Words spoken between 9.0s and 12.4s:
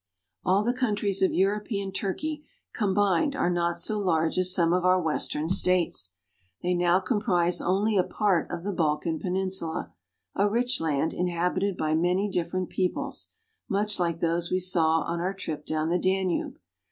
Peninsula, a rich land, inhabited by many